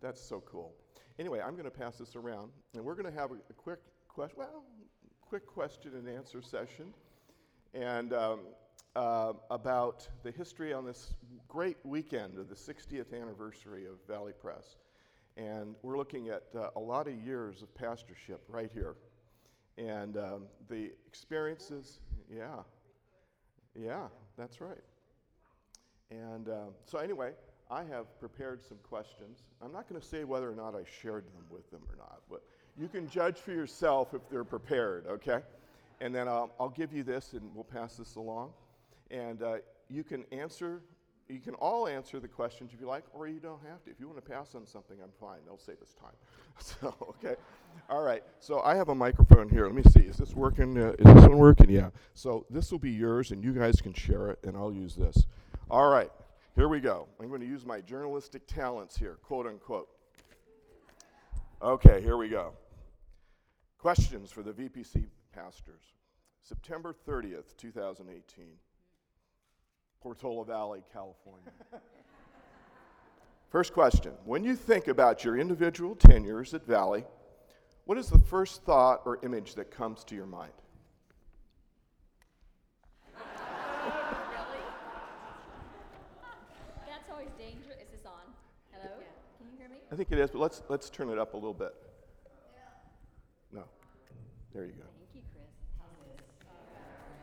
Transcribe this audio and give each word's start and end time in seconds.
That's 0.00 0.20
so 0.20 0.40
cool. 0.40 0.74
Anyway, 1.18 1.40
I'm 1.40 1.52
going 1.52 1.64
to 1.64 1.70
pass 1.70 1.96
this 1.96 2.14
around, 2.14 2.52
and 2.74 2.84
we're 2.84 2.94
going 2.94 3.12
to 3.12 3.18
have 3.18 3.32
a, 3.32 3.52
quick 3.54 3.80
question, 4.06 4.38
well, 4.38 4.62
quick 5.20 5.46
question 5.46 5.92
and 5.94 6.08
answer 6.08 6.40
session, 6.40 6.94
and 7.74 8.12
um, 8.12 8.40
uh, 8.94 9.32
about 9.50 10.08
the 10.22 10.30
history 10.30 10.72
on 10.72 10.84
this 10.84 11.14
great 11.48 11.76
weekend 11.84 12.38
of 12.38 12.48
the 12.48 12.54
60th 12.54 13.12
anniversary 13.12 13.86
of 13.86 13.94
Valley 14.06 14.32
Pres. 14.40 14.76
And 15.36 15.74
we're 15.82 15.96
looking 15.96 16.28
at 16.28 16.44
uh, 16.56 16.70
a 16.76 16.80
lot 16.80 17.06
of 17.06 17.14
years 17.14 17.62
of 17.62 17.72
pastorship 17.74 18.42
right 18.48 18.70
here. 18.72 18.96
And 19.76 20.16
um, 20.16 20.42
the 20.68 20.92
experiences, 21.06 22.00
yeah, 22.28 22.62
yeah, 23.74 24.08
that's 24.36 24.60
right. 24.60 24.82
And 26.10 26.48
uh, 26.48 26.66
so, 26.84 26.98
anyway, 26.98 27.32
I 27.70 27.84
have 27.84 28.18
prepared 28.18 28.64
some 28.64 28.78
questions. 28.88 29.42
I'm 29.62 29.72
not 29.72 29.88
going 29.88 30.00
to 30.00 30.06
say 30.06 30.24
whether 30.24 30.50
or 30.50 30.54
not 30.54 30.74
I 30.74 30.84
shared 31.02 31.24
them 31.26 31.44
with 31.50 31.70
them 31.70 31.80
or 31.90 31.96
not, 31.96 32.20
but 32.30 32.42
you 32.78 32.88
can 32.88 33.08
judge 33.08 33.36
for 33.36 33.52
yourself 33.52 34.14
if 34.14 34.22
they're 34.30 34.44
prepared, 34.44 35.06
okay? 35.06 35.40
And 36.00 36.14
then 36.14 36.28
I'll, 36.28 36.50
I'll 36.58 36.70
give 36.70 36.92
you 36.92 37.02
this 37.02 37.34
and 37.34 37.42
we'll 37.54 37.64
pass 37.64 37.96
this 37.96 38.14
along. 38.14 38.52
And 39.10 39.42
uh, 39.42 39.56
you 39.90 40.02
can 40.02 40.24
answer, 40.32 40.80
you 41.28 41.40
can 41.40 41.54
all 41.54 41.88
answer 41.88 42.20
the 42.20 42.28
questions 42.28 42.70
if 42.72 42.80
you 42.80 42.86
like, 42.86 43.04
or 43.12 43.26
you 43.28 43.40
don't 43.40 43.60
have 43.68 43.82
to. 43.84 43.90
If 43.90 44.00
you 44.00 44.06
want 44.06 44.24
to 44.24 44.30
pass 44.30 44.54
on 44.54 44.66
something, 44.66 44.96
I'm 45.02 45.10
fine. 45.20 45.40
They'll 45.44 45.58
save 45.58 45.82
us 45.82 45.94
time. 46.00 46.12
so, 46.58 46.94
okay. 47.02 47.34
All 47.90 48.02
right. 48.02 48.22
So 48.40 48.60
I 48.60 48.76
have 48.76 48.88
a 48.88 48.94
microphone 48.94 49.48
here. 49.48 49.66
Let 49.66 49.74
me 49.74 49.82
see. 49.90 50.00
Is 50.00 50.16
this 50.16 50.34
working? 50.34 50.78
Uh, 50.78 50.92
is 50.98 51.14
this 51.14 51.28
one 51.28 51.38
working? 51.38 51.68
Yeah. 51.68 51.90
So 52.14 52.46
this 52.48 52.70
will 52.72 52.78
be 52.78 52.92
yours, 52.92 53.30
and 53.30 53.44
you 53.44 53.52
guys 53.52 53.80
can 53.80 53.92
share 53.92 54.30
it, 54.30 54.38
and 54.44 54.56
I'll 54.56 54.72
use 54.72 54.94
this. 54.94 55.26
All 55.70 55.90
right. 55.90 56.10
Here 56.58 56.66
we 56.66 56.80
go. 56.80 57.06
I'm 57.20 57.28
going 57.28 57.40
to 57.40 57.46
use 57.46 57.64
my 57.64 57.80
journalistic 57.80 58.44
talents 58.48 58.96
here, 58.96 59.16
quote 59.22 59.46
unquote. 59.46 59.88
Okay, 61.62 62.02
here 62.02 62.16
we 62.16 62.28
go. 62.28 62.52
Questions 63.78 64.32
for 64.32 64.42
the 64.42 64.50
VPC 64.50 65.06
pastors. 65.32 65.84
September 66.42 66.96
30th, 67.06 67.56
2018, 67.58 68.46
Portola 70.02 70.44
Valley, 70.44 70.82
California. 70.92 71.52
First 73.50 73.72
question 73.72 74.14
When 74.24 74.42
you 74.42 74.56
think 74.56 74.88
about 74.88 75.24
your 75.24 75.38
individual 75.38 75.94
tenures 75.94 76.54
at 76.54 76.66
Valley, 76.66 77.04
what 77.84 77.98
is 77.98 78.08
the 78.08 78.18
first 78.18 78.64
thought 78.64 79.02
or 79.04 79.24
image 79.24 79.54
that 79.54 79.70
comes 79.70 80.02
to 80.02 80.16
your 80.16 80.26
mind? 80.26 80.50
I 89.90 89.96
think 89.96 90.12
it 90.12 90.18
is, 90.18 90.30
but 90.30 90.40
let's, 90.40 90.62
let's 90.68 90.90
turn 90.90 91.08
it 91.08 91.18
up 91.18 91.32
a 91.32 91.36
little 91.36 91.56
bit. 91.56 91.72
No. 93.52 93.64
There 94.52 94.68
you 94.68 94.76
go. 94.76 94.84
Thank 94.84 95.16
you, 95.16 95.24
Chris. 95.32 95.48
How's 95.80 95.96
this? 96.04 96.20
All 96.44 96.60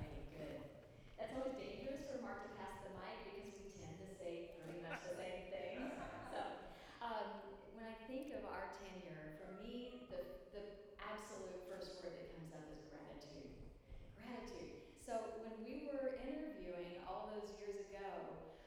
right, 0.02 0.10
good. 0.34 0.66
That's 1.22 1.38
always 1.38 1.54
dangerous 1.62 2.10
for 2.10 2.18
Mark 2.26 2.42
to 2.42 2.50
pass 2.58 2.82
the 2.82 2.90
mic 2.98 3.22
because 3.38 3.54
we 3.62 3.70
tend 3.78 3.94
to 4.02 4.10
say 4.18 4.58
pretty 4.58 4.82
much 4.82 4.98
the 5.06 5.14
same 5.14 5.46
things. 5.54 5.94
So, 6.34 6.42
um, 7.06 7.54
when 7.78 7.86
I 7.86 7.94
think 8.10 8.34
of 8.34 8.42
our 8.50 8.74
tenure, 8.82 9.38
for 9.38 9.62
me, 9.62 10.10
the, 10.10 10.26
the 10.58 10.66
absolute 10.98 11.70
first 11.70 12.02
word 12.02 12.18
that 12.18 12.34
comes 12.34 12.50
up 12.50 12.66
is 12.74 12.82
gratitude. 12.90 13.54
Gratitude. 14.18 14.74
So, 15.06 15.38
when 15.46 15.54
we 15.62 15.86
were 15.94 16.18
interviewing 16.18 16.98
all 17.06 17.30
those 17.30 17.54
years 17.62 17.78
ago, 17.94 18.10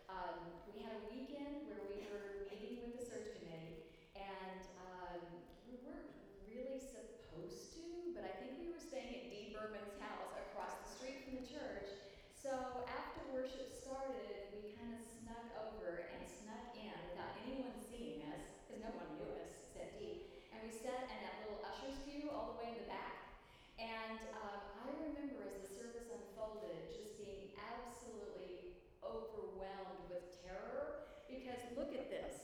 um, 0.06 0.54
we 0.70 0.86
had 0.86 0.94
a 0.94 1.04
weekend 1.10 1.66
where 1.66 1.82
we 1.90 2.06
were 2.14 2.46
meeting 2.54 2.78
with 2.86 2.94
the 2.94 3.02
search 3.02 3.34
committee, 3.42 3.82
and 4.16 4.62
um, 4.80 5.20
we 5.68 5.76
weren't 5.84 6.10
really 6.48 6.80
supposed 6.80 7.76
to, 7.76 7.84
but 8.16 8.24
I 8.24 8.32
think 8.40 8.56
we 8.56 8.72
were 8.72 8.80
staying 8.80 9.12
at 9.14 9.24
Dee 9.28 9.52
Berman's 9.52 9.94
house 10.00 10.32
across 10.48 10.74
the 10.80 10.88
street 10.88 11.28
from 11.28 11.44
the 11.44 11.46
church. 11.46 11.92
So 12.32 12.50
after 12.88 13.20
worship 13.30 13.68
started, 13.76 14.48
we 14.56 14.72
kind 14.80 14.96
of 14.96 15.02
snuck 15.04 15.44
over 15.68 16.08
and 16.16 16.24
snuck 16.24 16.72
in 16.72 16.96
without 17.12 17.36
anyone 17.44 17.76
seeing 17.78 18.24
us, 18.32 18.48
because 18.64 18.80
no 18.80 18.90
one 18.96 19.06
knew 19.20 19.28
us 19.38 19.52
except 19.68 20.00
Dee. 20.00 20.24
And 20.56 20.64
we 20.64 20.72
sat 20.72 21.04
in 21.12 21.18
that 21.20 21.36
little 21.44 21.60
usher's 21.68 22.00
pew 22.08 22.32
all 22.32 22.56
the 22.56 22.64
way 22.64 22.72
in 22.72 22.78
the 22.80 22.88
back. 22.88 23.36
And 23.76 24.18
um, 24.40 24.60
I 24.82 24.88
remember 25.12 25.44
as 25.46 25.60
the 25.62 25.68
service 25.68 26.08
unfolded, 26.08 26.90
just 26.90 27.20
being 27.20 27.52
absolutely 27.60 28.74
overwhelmed 29.04 30.10
with 30.10 30.26
terror 30.42 31.06
because 31.30 31.60
look 31.78 31.94
at 31.94 32.10
this. 32.10 32.34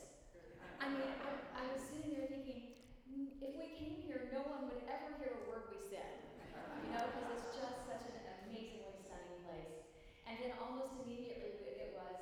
I 0.79 0.87
mean, 0.89 1.11
I, 1.19 1.29
I 1.59 1.63
was 1.67 1.81
sitting 1.91 2.11
there 2.15 2.27
thinking, 2.31 2.63
"Mm, 3.11 3.27
if 3.43 3.51
we 3.59 3.67
came 3.75 3.99
here, 4.07 4.23
no 4.31 4.43
one 4.47 4.63
would 4.71 4.81
ever 4.87 5.11
hear 5.19 5.35
a 5.35 5.43
word 5.51 5.67
we 5.71 5.79
said. 5.79 6.23
You 6.83 6.91
know, 6.91 7.03
because 7.11 7.29
it's 7.35 7.51
just 7.57 7.77
such 7.87 8.05
an 8.07 8.17
amazingly 8.43 8.95
stunning 8.95 9.35
place. 9.47 9.75
And 10.27 10.39
then 10.39 10.51
almost 10.61 10.93
immediately 10.95 11.51
it 11.67 11.91
was, 11.95 12.19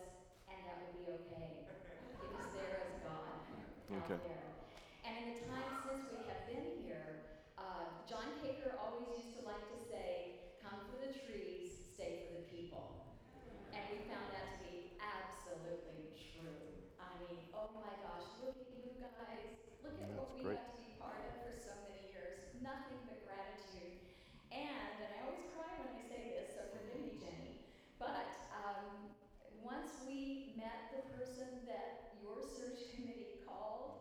and 0.49 0.59
that 0.65 0.77
would 0.81 0.93
be 0.95 1.05
okay. 1.09 1.53
it 1.59 1.67
Because 2.21 2.49
there 2.53 2.81
is 2.87 2.93
God 3.03 3.33
out 3.93 4.13
Okay. 4.13 4.19
there. 4.23 4.49
And 5.05 5.13
in 5.19 5.25
the 5.35 5.39
time 5.45 5.73
since 5.85 6.05
we 6.11 6.25
have 6.29 6.43
been 6.47 6.65
here, 6.81 7.21
uh, 7.59 7.85
John 8.09 8.33
Caker 8.41 8.73
always 8.81 9.05
used 9.11 9.33
to 9.37 9.43
like 9.45 9.65
to 9.69 9.79
say, 9.91 10.33
come 10.63 10.79
for 10.89 10.97
the 10.97 11.13
trees, 11.13 11.73
stay 11.95 12.25
for 12.27 12.33
the 12.41 12.47
people. 12.49 12.95
And 13.73 13.83
we 13.91 13.99
found 14.09 14.29
that 14.33 14.47
to 14.53 14.57
be 14.65 14.85
absolutely 15.01 16.13
true. 16.15 16.63
I 17.01 17.09
mean, 17.19 17.39
oh 17.53 17.69
my 17.75 17.93
gosh, 18.05 18.27
look 18.41 18.57
at 18.57 18.69
you 18.77 18.93
guys. 19.01 19.51
Look 19.83 19.97
at 19.99 20.09
Yeah, 20.09 20.15
what 20.15 20.29
that's 20.29 20.37
we 20.37 20.43
great. 20.43 20.59
got 20.59 20.69
to 20.71 20.77
be 20.79 20.89
part 21.01 21.19
of 21.27 21.33
for 21.43 21.51
so 21.53 21.73
many 21.85 22.01
years. 22.07 22.37
Nothing 22.63 23.01
but 23.09 23.19
gratitude. 23.27 23.99
And, 24.53 24.87
and 25.01 25.11
I 25.17 25.19
always 25.25 25.45
cry 25.57 25.73
when 25.81 25.89
I 25.97 26.01
say 26.05 26.29
this, 26.29 26.53
so 26.55 26.63
forgive 26.71 27.01
me, 27.01 27.17
Jenny, 27.19 27.57
but 27.99 28.29
um, 28.53 29.09
once 29.63 29.91
we 30.07 30.53
met 30.57 30.93
the 30.93 31.01
person 31.17 31.65
that 31.65 32.13
your 32.21 32.39
search 32.45 32.93
committee 32.93 33.33
called, 33.45 33.97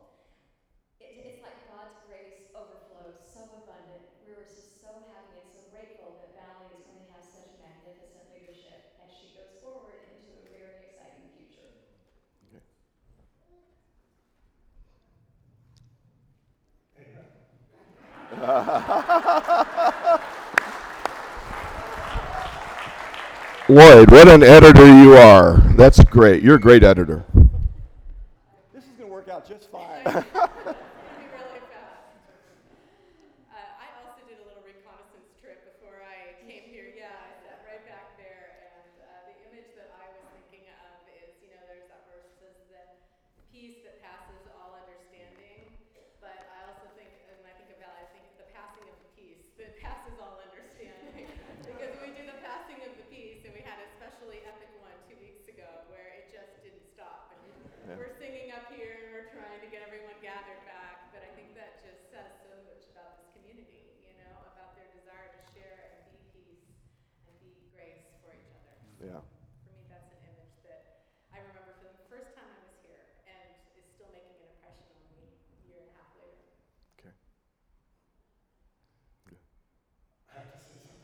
it, 0.99 1.15
it's 1.23 1.41
like 1.41 1.55
God's 1.65 1.95
grace 2.05 2.43
overflowed 2.53 3.15
so 3.21 3.47
abundant. 3.63 4.03
We 4.23 4.33
were 4.35 4.43
just 4.45 4.81
so 4.83 4.91
happy 5.07 5.39
and 5.39 5.47
so 5.49 5.61
grateful 5.71 6.19
that 6.19 6.35
Valley 6.35 6.67
is 6.75 6.83
going 6.83 6.99
to 6.99 7.07
have 7.15 7.23
such 7.23 7.49
magnificent 7.63 8.27
leadership 8.35 8.91
as 9.01 9.09
she 9.09 9.31
goes 9.33 9.55
forward 9.63 10.03
into 10.11 10.29
a 10.35 10.43
very 10.51 10.83
exciting 10.83 11.23
future. 11.31 11.71
Okay. 12.47 12.61
Lloyd, 23.71 24.11
what 24.11 24.27
an 24.27 24.43
editor 24.43 24.83
you 24.83 25.15
are. 25.15 25.55
That's 25.79 26.03
great. 26.03 26.43
You're 26.43 26.59
a 26.59 26.59
great 26.59 26.83
editor. 26.83 27.23
This 28.75 28.83
is 28.83 28.91
going 28.99 29.07
to 29.07 29.15
work 29.15 29.31
out 29.31 29.47
just 29.47 29.71
fine. 29.71 30.03
It'll 30.11 30.19
be 30.27 31.31
really 31.31 31.63
fast. 31.71 32.03
Uh, 33.47 33.55
I 33.79 33.87
also 34.03 34.27
did 34.27 34.43
a 34.43 34.45
little 34.51 34.59
reconnaissance 34.67 35.31
trip 35.39 35.63
before 35.71 36.03
I 36.03 36.35
came 36.43 36.67
here. 36.67 36.91
Yeah, 36.91 37.15
I 37.15 37.31
sat 37.47 37.63
right 37.63 37.79
back 37.87 38.19
there, 38.19 38.75
and 38.75 38.91
uh, 39.07 39.07
the 39.31 39.39
image 39.47 39.71
that 39.79 39.87
I 39.95 40.03
was 40.19 40.19
thinking 40.35 40.67
of 40.67 41.07
is, 41.07 41.31
you 41.39 41.55
know, 41.55 41.63
there's 41.71 41.87
that 41.87 42.03
verse 42.11 42.27
that 42.27 42.35
says 42.43 42.59
that 42.75 43.07
peace 43.55 43.79
that 43.87 44.03
passes 44.03 44.51
all 44.51 44.75
understanding. 44.83 45.71
But 46.19 46.43
I 46.59 46.67
also 46.67 46.91
think, 46.99 47.07
when 47.39 47.47
I 47.47 47.55
think 47.55 47.71
about, 47.79 47.95
it, 47.95 48.03
I 48.03 48.19
think 48.19 48.35
the 48.35 48.51
passing 48.51 48.83
of 48.91 48.99
the 48.99 49.15
peace 49.15 49.47
that 49.55 49.79
passes 49.79 50.19
all 50.19 50.43
understanding, 50.43 51.23
because 51.63 51.95
we 52.03 52.11
do 52.19 52.27
the 52.27 52.35
passing 52.43 52.83
of 52.83 52.99
the 52.99 53.07
peace, 53.07 53.47
and 53.47 53.55
we 53.55 53.63
had 53.63 53.79
a 53.79 53.87
especially 54.01 54.41
epic 54.49 54.69
one 54.81 54.97
two 55.05 55.13
weeks 55.21 55.45
ago 55.45 55.85
where 55.93 56.09
it 56.17 56.25
just 56.33 56.57
didn't 56.65 56.85
stop. 56.89 57.29
And 57.37 57.41
Yeah. 57.85 57.97
we're 58.01 58.09
singing 58.17 58.49
up 58.49 58.65
here 58.73 58.97
and 58.97 59.13
we're 59.13 59.29
trying 59.29 59.61
to 59.61 59.69
get 59.69 59.85
everyone 59.85 60.17
gathered 60.25 60.61
back, 60.65 61.13
but 61.13 61.21
I 61.21 61.29
think 61.37 61.53
that 61.53 61.85
just 61.85 62.09
says 62.09 62.33
so 62.41 62.49
much 62.65 62.81
about 62.89 63.21
this 63.21 63.29
community, 63.37 63.93
you 64.01 64.13
know, 64.17 64.33
about 64.57 64.73
their 64.73 64.89
desire 64.89 65.29
to 65.37 65.41
share 65.53 66.01
and 66.01 66.01
be 66.09 66.17
peace 66.33 66.65
and 67.29 67.33
be 67.45 67.53
grace 67.77 68.09
for 68.25 68.33
each 68.33 68.49
other. 68.57 68.73
Yeah. 69.05 69.21
For 69.21 69.69
me, 69.77 69.85
that's 69.85 70.09
an 70.09 70.21
image 70.25 70.57
that 70.65 71.05
I 71.29 71.45
remember 71.45 71.77
from 71.77 71.93
the 71.93 72.05
first 72.09 72.33
time 72.33 72.49
I 72.49 72.57
was 72.65 72.73
here 72.81 73.05
and 73.29 73.53
is 73.77 73.85
still 73.85 74.09
making 74.09 74.33
an 74.33 74.49
impression 74.49 74.85
on 74.97 75.05
me 75.13 75.29
a 75.29 75.57
year 75.69 75.77
and 75.85 75.93
a 75.93 75.95
half 75.97 76.09
later. 76.17 76.41
Okay. 76.97 77.13
I 80.25 80.41
have 80.41 80.49
to 80.57 80.61
say 80.61 80.77
something. 80.81 81.01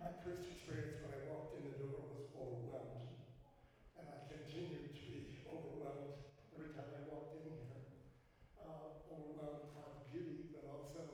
My 0.00 0.08
first 0.24 0.48
experience 0.48 0.96
when 1.04 1.12
I 1.12 1.28
walked 1.28 1.60
in 1.60 1.68
the 1.68 1.76
door 1.76 2.00
was 2.08 2.24
overwhelmed, 2.32 3.20
and 4.00 4.08
I 4.08 4.16
continue 4.32 4.80
to 4.80 4.96
be 4.96 5.44
overwhelmed 5.44 6.24
every 6.56 6.72
time 6.72 6.88
I 6.88 7.04
walked 7.04 7.36
in 7.36 7.52
here. 7.52 7.84
Uh, 8.56 8.96
overwhelmed 9.12 9.76
by 9.76 9.84
the 9.92 10.00
beauty, 10.08 10.56
but 10.56 10.64
also 10.72 11.04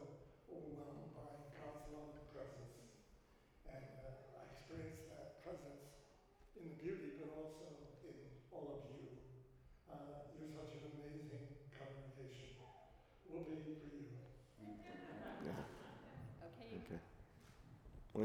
overwhelmed 0.46 1.10
by 1.18 1.34
God's 1.58 1.82
love 1.90 2.14
and 2.14 2.30
presence. 2.30 2.76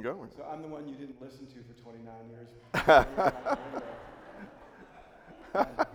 Want 0.02 0.34
to 0.34 0.38
go? 0.38 0.44
So 0.44 0.50
I'm 0.50 0.62
the 0.66 0.68
one 0.68 0.88
you 0.90 0.96
didn't 0.96 1.22
listen 1.22 1.46
to 1.46 1.62
for 1.62 1.78
29 1.78 2.10
years. 2.34 2.50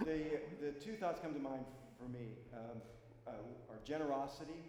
The, 0.00 0.40
the 0.58 0.72
two 0.80 0.96
thoughts 0.96 1.20
come 1.20 1.36
to 1.36 1.38
mind 1.38 1.62
for 2.00 2.08
me 2.08 2.34
um, 2.56 2.80
uh, 3.28 3.70
are 3.70 3.78
generosity 3.84 4.64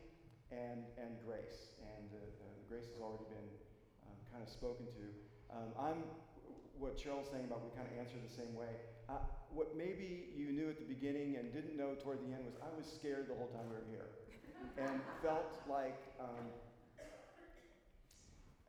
and, 0.51 0.83
and 0.99 1.15
grace. 1.25 1.79
And 1.79 2.11
uh, 2.11 2.19
uh, 2.19 2.51
grace 2.67 2.91
has 2.91 2.99
already 2.99 3.23
been 3.31 3.49
um, 4.05 4.13
kind 4.29 4.43
of 4.43 4.51
spoken 4.51 4.85
to. 4.91 5.05
Um, 5.49 5.71
I'm 5.79 6.03
what 6.77 6.99
Cheryl's 6.99 7.31
saying 7.31 7.47
about 7.47 7.63
we 7.63 7.71
kind 7.73 7.87
of 7.87 7.95
answer 7.95 8.19
the 8.19 8.29
same 8.29 8.53
way. 8.53 8.75
Uh, 9.07 9.23
what 9.55 9.71
maybe 9.73 10.35
you 10.35 10.51
knew 10.51 10.67
at 10.67 10.77
the 10.77 10.85
beginning 10.85 11.39
and 11.39 11.49
didn't 11.55 11.79
know 11.79 11.95
toward 11.95 12.19
the 12.19 12.35
end 12.35 12.43
was 12.43 12.59
I 12.59 12.69
was 12.75 12.85
scared 12.85 13.31
the 13.31 13.37
whole 13.39 13.49
time 13.55 13.71
we 13.71 13.79
were 13.79 13.87
here 13.87 14.11
and 14.77 14.99
felt 15.23 15.57
like 15.65 15.97
um, 16.19 16.51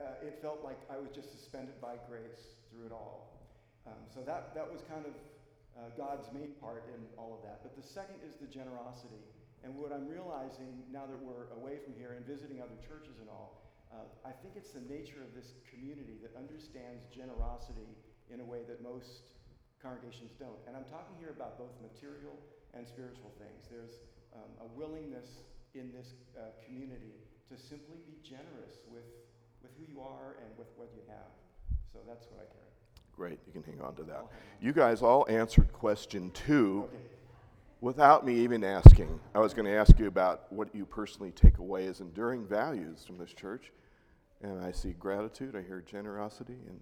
uh, 0.00 0.26
it 0.26 0.38
felt 0.40 0.64
like 0.64 0.80
I 0.88 0.96
was 0.96 1.10
just 1.10 1.32
suspended 1.32 1.80
by 1.80 2.00
grace 2.08 2.56
through 2.70 2.86
it 2.86 2.94
all. 2.94 3.42
Um, 3.86 3.98
so 4.14 4.22
that, 4.22 4.54
that 4.54 4.64
was 4.64 4.80
kind 4.86 5.04
of 5.04 5.14
uh, 5.76 5.90
God's 5.96 6.28
main 6.32 6.54
part 6.60 6.84
in 6.92 7.00
all 7.18 7.34
of 7.34 7.42
that. 7.42 7.60
But 7.64 7.74
the 7.76 7.84
second 7.84 8.20
is 8.22 8.36
the 8.36 8.46
generosity. 8.46 9.24
And 9.62 9.78
what 9.78 9.94
I'm 9.94 10.06
realizing 10.10 10.82
now 10.90 11.06
that 11.06 11.18
we're 11.22 11.50
away 11.54 11.78
from 11.82 11.94
here 11.94 12.18
and 12.18 12.26
visiting 12.26 12.58
other 12.58 12.78
churches 12.82 13.22
and 13.22 13.30
all, 13.30 13.62
uh, 13.92 14.08
I 14.26 14.32
think 14.42 14.56
it's 14.56 14.72
the 14.74 14.82
nature 14.88 15.22
of 15.22 15.36
this 15.36 15.54
community 15.70 16.18
that 16.24 16.34
understands 16.34 17.06
generosity 17.12 17.92
in 18.32 18.40
a 18.40 18.46
way 18.46 18.64
that 18.66 18.82
most 18.82 19.28
congregations 19.78 20.32
don't. 20.38 20.58
And 20.66 20.74
I'm 20.74 20.88
talking 20.88 21.14
here 21.18 21.30
about 21.30 21.58
both 21.58 21.74
material 21.82 22.34
and 22.72 22.88
spiritual 22.88 23.30
things. 23.36 23.68
There's 23.68 24.00
um, 24.32 24.50
a 24.64 24.68
willingness 24.78 25.44
in 25.74 25.92
this 25.92 26.16
uh, 26.34 26.56
community 26.64 27.20
to 27.52 27.54
simply 27.60 28.00
be 28.08 28.16
generous 28.24 28.80
with, 28.88 29.04
with 29.62 29.73
who 29.79 29.93
you 29.93 30.00
are 30.00 30.37
and 30.44 30.56
with 30.59 30.69
what 30.76 30.91
you 30.94 31.03
have. 31.09 31.31
So 31.93 32.00
that's 32.06 32.26
what 32.26 32.41
I 32.41 32.44
carry. 32.44 32.59
Great, 33.14 33.38
you 33.47 33.53
can 33.53 33.62
hang 33.62 33.81
on 33.81 33.94
to 33.97 34.03
that. 34.05 34.26
You 34.61 34.73
guys 34.73 35.03
all 35.03 35.26
answered 35.29 35.73
question 35.73 36.31
two 36.32 36.85
Okay. 36.88 37.03
without 37.81 38.25
me 38.25 38.35
even 38.37 38.64
asking. 38.64 39.20
I 39.35 39.41
was 39.41 39.55
going 39.55 39.67
to 39.67 39.73
ask 39.76 39.99
you 39.99 40.06
about 40.06 40.50
what 40.53 40.75
you 40.75 40.87
personally 40.87 41.31
take 41.31 41.59
away 41.59 41.87
as 41.87 42.00
enduring 42.00 42.47
values 42.47 43.05
from 43.06 43.19
this 43.19 43.32
church. 43.32 43.73
And 44.43 44.61
I 44.64 44.73
see 44.73 44.91
gratitude, 44.93 45.55
I 45.55 45.62
hear 45.62 45.81
generosity 45.82 46.56
and 46.69 46.81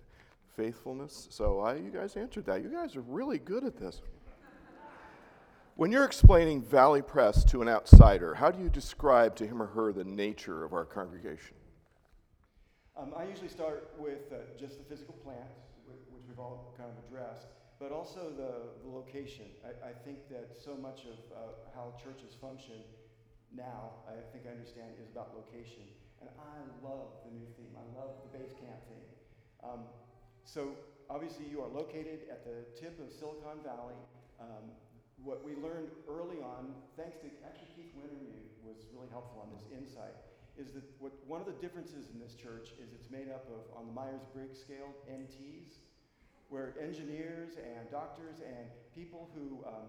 faithfulness. 0.57 1.29
So 1.31 1.61
I, 1.61 1.75
you 1.77 1.91
guys 1.91 2.17
answered 2.17 2.47
that. 2.47 2.63
You 2.63 2.71
guys 2.71 2.97
are 2.97 3.03
really 3.03 3.39
good 3.39 3.65
at 3.65 3.77
this. 3.77 4.01
When 5.77 5.91
you're 5.91 6.05
explaining 6.05 6.63
Valley 6.63 7.01
Pres 7.01 7.45
to 7.47 7.63
an 7.63 7.69
outsider, 7.69 8.35
how 8.35 8.51
do 8.51 8.63
you 8.63 8.69
describe 8.69 9.35
to 9.37 9.47
him 9.47 9.63
or 9.63 9.67
her 9.67 9.93
the 9.93 10.05
nature 10.05 10.63
of 10.65 10.75
our 10.75 10.85
congregation? 10.85 11.55
Um, 13.01 13.17
I 13.17 13.25
usually 13.25 13.49
start 13.49 13.97
with 13.97 14.29
uh, 14.29 14.45
just 14.61 14.77
the 14.77 14.85
physical 14.85 15.17
plant, 15.25 15.49
which 15.89 16.05
we've 16.29 16.37
all 16.37 16.77
kind 16.77 16.93
of 16.93 17.01
addressed, 17.09 17.49
but 17.81 17.97
also 17.97 18.29
the, 18.37 18.77
the 18.85 18.93
location. 18.93 19.49
I, 19.65 19.89
I 19.89 19.93
think 20.05 20.29
that 20.29 20.61
so 20.61 20.77
much 20.77 21.09
of 21.09 21.17
uh, 21.33 21.57
how 21.73 21.97
churches 21.97 22.37
function 22.37 22.85
now, 23.57 24.05
I 24.05 24.21
think 24.37 24.45
I 24.45 24.53
understand, 24.53 25.01
is 25.01 25.09
about 25.09 25.33
location. 25.33 25.89
And 26.21 26.29
I 26.37 26.61
love 26.85 27.25
the 27.25 27.33
new 27.33 27.49
theme. 27.57 27.73
I 27.73 27.89
love 27.97 28.21
the 28.21 28.37
base 28.37 28.53
camp 28.53 28.85
theme. 28.93 29.09
Um, 29.65 29.81
so 30.45 30.77
obviously, 31.09 31.49
you 31.49 31.65
are 31.65 31.73
located 31.73 32.29
at 32.29 32.45
the 32.45 32.69
tip 32.77 33.01
of 33.01 33.09
Silicon 33.09 33.65
Valley. 33.65 33.97
Um, 34.37 34.77
what 35.25 35.41
we 35.41 35.57
learned 35.57 35.89
early 36.05 36.45
on, 36.45 36.77
thanks 37.01 37.17
to 37.25 37.33
actually 37.49 37.73
Keith 37.73 37.97
Wintermute 37.97 38.61
was 38.61 38.85
really 38.93 39.09
helpful 39.09 39.41
on 39.41 39.49
this 39.57 39.65
insight, 39.73 40.13
is 40.61 40.77
that 40.77 40.85
what, 41.01 41.13
one 41.27 41.41
of 41.41 41.49
the 41.49 41.57
differences 41.57 42.13
in 42.13 42.21
this 42.21 42.37
church 42.37 42.77
is 42.77 42.93
it's 42.93 43.11
made 43.11 43.33
up 43.33 43.49
of, 43.49 43.65
on 43.73 43.87
the 43.89 43.93
Myers-Briggs 43.93 44.61
scale, 44.61 44.93
NTs, 45.09 45.81
where 46.53 46.75
engineers 46.77 47.57
and 47.57 47.89
doctors 47.91 48.45
and 48.45 48.69
people 48.95 49.31
who 49.35 49.65
um, 49.65 49.89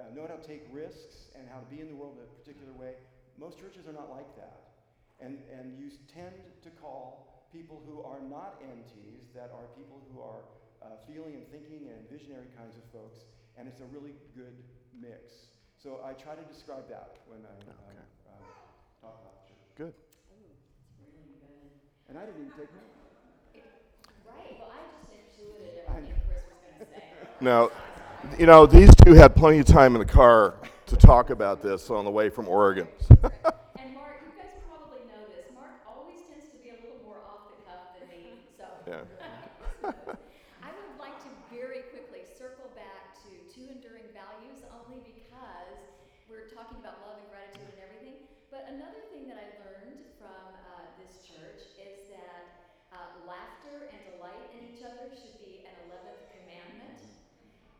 uh, 0.00 0.08
know 0.14 0.24
how 0.24 0.34
to 0.34 0.46
take 0.46 0.64
risks 0.72 1.28
and 1.36 1.44
how 1.52 1.60
to 1.60 1.68
be 1.68 1.80
in 1.84 1.88
the 1.88 1.94
world 1.94 2.16
in 2.16 2.24
a 2.24 2.32
particular 2.40 2.72
way, 2.72 2.96
most 3.36 3.60
churches 3.60 3.86
are 3.86 3.92
not 3.92 4.08
like 4.08 4.28
that. 4.36 4.72
And, 5.20 5.38
and 5.52 5.76
you 5.76 5.92
tend 6.08 6.36
to 6.64 6.70
call 6.80 7.46
people 7.52 7.82
who 7.84 8.00
are 8.02 8.20
not 8.20 8.60
NTs, 8.60 9.32
that 9.34 9.52
are 9.52 9.68
people 9.76 10.00
who 10.12 10.20
are 10.20 10.44
uh, 10.80 10.96
feeling 11.08 11.34
and 11.34 11.44
thinking 11.48 11.88
and 11.88 12.08
visionary 12.08 12.48
kinds 12.56 12.76
of 12.76 12.84
folks, 12.92 13.24
and 13.56 13.68
it's 13.68 13.80
a 13.80 13.88
really 13.88 14.12
good 14.36 14.56
mix. 14.92 15.52
So 15.76 16.00
I 16.04 16.12
try 16.12 16.34
to 16.34 16.44
describe 16.44 16.88
that 16.88 17.20
when 17.26 17.40
I 17.44 17.56
um, 17.68 17.96
uh, 18.28 18.40
talk 19.00 19.16
about 19.20 19.36
the 19.40 19.48
church. 19.48 19.64
Good. 19.76 19.94
Ooh, 20.32 20.52
it's 20.52 20.96
really 21.00 21.36
good. 21.40 21.72
And 22.08 22.18
I 22.18 22.24
didn't 22.24 22.40
even 22.40 22.50
take 22.52 22.70
notes. 22.72 22.94
Right, 24.26 24.56
well, 24.58 24.70
I 24.72 24.78
just 24.94 25.12
intuited 25.12 25.82
I 25.88 25.90
everything 25.90 26.14
Chris 26.28 26.42
was 26.46 26.58
gonna 26.78 26.90
say. 26.90 27.28
Now, 27.40 27.70
you 28.38 28.46
know, 28.46 28.66
these 28.66 28.94
two 29.04 29.14
had 29.14 29.34
plenty 29.34 29.58
of 29.58 29.66
time 29.66 29.94
in 29.94 30.00
the 30.00 30.06
car 30.06 30.54
to 30.86 30.96
talk 30.96 31.30
about 31.30 31.62
this 31.62 31.90
on 31.90 32.04
the 32.04 32.10
way 32.10 32.28
from 32.30 32.48
Oregon. 32.48 32.88
And 33.76 33.92
Mark, 33.92 34.22
you 34.24 34.32
guys 34.38 34.54
probably 34.70 35.02
know 35.10 35.20
this, 35.34 35.50
Mark 35.52 35.76
always 35.84 36.22
tends 36.30 36.48
to 36.54 36.58
be 36.62 36.70
a 36.70 36.78
little 36.80 37.02
more 37.04 37.20
off 37.26 37.50
the 37.50 37.58
cuff 37.66 37.92
than 37.98 38.08
me, 38.08 38.38
so. 38.56 38.64
Yeah. 38.86 39.02
I 40.62 40.70
would 40.72 40.94
like 40.96 41.18
to 41.26 41.30
very 41.52 41.84
quickly 41.92 42.24
circle 42.38 42.70
back 42.72 43.18
to 43.26 43.30
two 43.52 43.66
enduring 43.68 44.08
values 44.14 44.62
only 44.72 45.02
because 45.04 45.76
we're 46.30 46.48
talking 46.50 46.78
about 46.80 47.02
love 47.04 47.18
and 47.20 47.28
gratitude 47.30 47.68
and 47.76 47.82
everything. 47.82 48.16
But 48.50 48.66
another 48.72 49.02
thing 49.12 49.28
that 49.28 49.36
I 49.38 49.46
learned 49.60 50.02
from 50.16 50.54
uh, 50.72 50.86
this 50.98 51.20
church 51.26 51.62
is 51.76 52.08
that 52.14 52.72
uh, 52.94 53.22
laughter 53.28 53.92
and 53.92 54.00
delight 54.16 54.50
in 54.56 54.64
each 54.72 54.82
other 54.82 55.12
should 55.12 55.36
be 55.42 55.66
an 55.68 55.74
11th 55.90 56.24
commandment. 56.32 56.98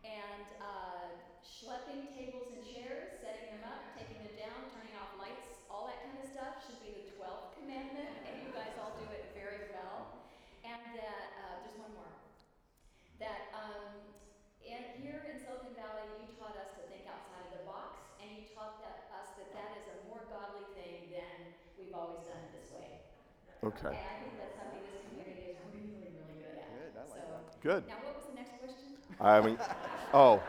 And 0.05 0.45
uh, 0.61 1.17
schlepping 1.41 2.13
tables 2.13 2.53
and 2.53 2.61
chairs, 2.61 3.17
setting 3.19 3.57
them 3.57 3.65
up, 3.67 3.81
taking 3.97 4.21
them 4.21 4.35
down, 4.37 4.69
turning 4.71 4.93
off 4.95 5.17
lights, 5.17 5.57
all 5.67 5.89
that 5.89 5.99
kind 6.05 6.21
of 6.21 6.27
stuff 6.29 6.56
should 6.67 6.83
be 6.83 6.91
the 6.91 7.15
12th 7.15 7.55
commandment. 7.55 8.11
And 8.27 8.43
you 8.43 8.51
guys 8.51 8.75
all 8.75 8.91
do 8.99 9.07
it 9.15 9.31
very 9.31 9.71
well. 9.71 10.19
And 10.67 10.75
that, 10.99 11.23
uh, 11.39 11.63
there's 11.63 11.79
one 11.79 11.95
more. 11.95 12.11
That 13.23 13.47
um, 13.55 13.95
in, 14.67 14.99
here 14.99 15.23
in 15.31 15.39
Silicon 15.39 15.71
Valley, 15.79 16.03
you 16.19 16.27
taught 16.35 16.59
us 16.59 16.75
to 16.75 16.83
think 16.91 17.07
outside 17.07 17.47
of 17.47 17.55
the 17.55 17.63
box, 17.63 18.03
and 18.19 18.27
you 18.35 18.43
taught 18.51 18.83
that, 18.83 19.07
us 19.15 19.31
that 19.39 19.47
that 19.55 19.79
is 19.79 19.87
a 19.95 19.97
more 20.11 20.27
godly 20.27 20.67
thing 20.75 21.07
than 21.15 21.55
we've 21.79 21.95
always 21.95 22.27
done 22.27 22.43
it 22.43 22.51
this 22.51 22.69
way. 22.75 22.99
Okay. 23.63 23.95
And 23.95 24.03
I 24.03 24.19
think 24.19 24.35
that's 24.35 24.59
something 24.59 24.83
this 24.91 25.07
community 25.07 25.55
is 25.55 25.59
really, 25.71 26.11
really 26.19 26.35
good 26.43 26.59
at. 26.59 26.67
Good, 26.67 26.93
I 26.99 27.03
like 27.07 27.23
so, 27.23 27.31
that. 27.31 27.63
Good. 27.63 27.83
Now, 27.87 28.03
what 28.03 28.19
was 28.19 28.27
the 28.27 28.35
next 28.35 28.59
question? 28.59 28.99
I 29.23 29.39
mean, 29.39 29.57
oh, 30.11 30.43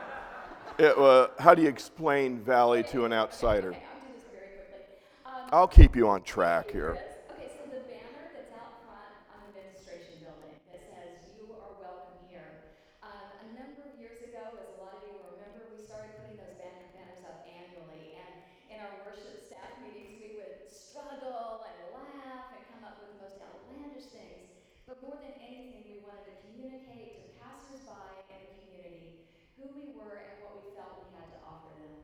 it, 0.79 0.99
uh, 0.99 1.29
how 1.39 1.55
do 1.55 1.63
you 1.63 1.69
explain 1.69 2.43
Valley 2.43 2.83
to 2.91 3.07
an 3.07 3.13
outsider? 3.15 3.75
Okay, 3.79 3.87
I'll 3.87 4.07
do 4.07 4.15
this 4.15 4.27
very 4.35 4.51
quickly. 4.59 4.83
Um, 5.27 5.38
I'll 5.51 5.69
keep 5.69 5.95
you 5.97 6.09
on 6.09 6.23
track 6.23 6.71
Here. 6.71 6.99
Okay, 7.31 7.49
so 7.49 7.65
the 7.69 7.79
banner 7.79 8.29
that's 8.33 8.51
out 8.53 8.73
front 8.83 9.17
on 9.29 9.41
the 9.45 9.49
administration 9.51 10.17
building 10.21 10.57
that 10.67 10.81
says 10.83 11.15
"You 11.31 11.53
are 11.53 11.71
welcome 11.71 12.17
here." 12.21 12.59
Um, 13.03 13.29
a 13.39 13.45
number 13.45 13.81
of 13.83 13.93
years 13.95 14.21
ago, 14.21 14.57
as 14.59 14.69
a 14.69 14.77
lot 14.77 14.93
of 14.93 15.03
you 15.05 15.17
remember, 15.19 15.65
we 15.69 15.77
started 15.79 16.11
putting 16.15 16.35
those 16.35 16.53
banner, 16.57 16.87
banners 16.93 17.23
up 17.23 17.37
annually, 17.45 18.11
and 18.13 18.37
in 18.69 18.79
our 18.79 18.93
worship 18.93 19.37
staff 19.39 19.71
meetings, 19.77 20.15
we 20.19 20.29
would 20.31 20.55
struggle 20.67 21.61
and 21.63 21.77
laugh 21.91 22.43
and 22.51 22.61
come 22.67 22.83
up 22.83 22.97
with 22.97 23.09
the 23.09 23.15
most 23.15 23.37
outlandish 23.41 24.05
things. 24.11 24.49
But 24.85 24.97
more 24.97 25.17
than 25.17 25.33
anything, 25.39 25.81
we 25.83 25.93
wanted 25.93 26.25
to 26.25 26.31
communicate 26.33 27.13
to 27.13 27.21
passersby 27.37 28.21
in 28.29 28.37
the 28.41 28.49
community 28.49 29.13
who 29.57 29.69
we 29.69 29.85
were 29.85 30.15
and 30.17 30.39
what 30.39 30.53
we 30.53 30.61
felt 30.73 30.95
we 30.95 31.05
had 31.11 31.27
to 31.29 31.37
offer 31.43 31.69
them. 31.75 32.01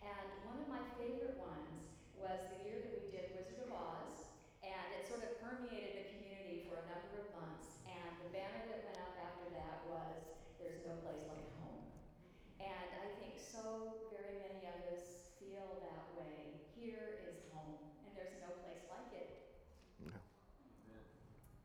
And 0.00 0.30
one 0.42 0.58
of 0.58 0.66
my 0.66 0.80
favorite 0.96 1.32
ones 1.32 1.47
was 2.22 2.38
the 2.54 2.58
year 2.66 2.78
that 2.82 2.92
we 2.98 3.08
did 3.14 3.32
Wizard 3.36 3.62
of 3.66 3.72
Oz, 3.74 4.28
and 4.64 4.86
it 4.98 5.06
sort 5.08 5.22
of 5.26 5.32
permeated 5.42 5.92
the 6.02 6.06
community 6.16 6.66
for 6.68 6.82
a 6.82 6.86
number 6.90 7.22
of 7.22 7.28
months. 7.36 7.78
And 7.88 8.10
the 8.24 8.30
banner 8.34 8.62
that 8.70 8.80
went 8.86 8.98
up 9.02 9.14
after 9.18 9.46
that 9.56 9.76
was 9.88 10.18
"There's 10.60 10.82
no 10.86 10.94
place 11.04 11.22
like 11.30 11.46
home." 11.62 11.84
And 12.60 12.88
I 12.98 13.06
think 13.22 13.38
so 13.40 13.96
very 14.14 14.38
many 14.42 14.66
of 14.68 14.78
us 14.94 15.32
feel 15.40 15.82
that 15.86 16.04
way. 16.18 16.58
Here 16.76 17.22
is 17.26 17.38
home, 17.54 17.78
and 18.06 18.10
there's 18.18 18.36
no 18.44 18.50
place 18.62 18.82
like 18.90 19.10
it. 19.16 19.30